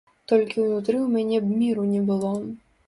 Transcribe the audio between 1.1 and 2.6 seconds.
мяне б міру не было.